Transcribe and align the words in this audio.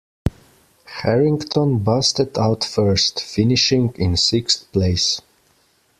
Harrington 1.03 1.77
busted 1.77 2.35
out 2.35 2.63
first, 2.63 3.21
finishing 3.21 3.93
in 3.97 4.17
sixth 4.17 4.71
place. 4.71 5.21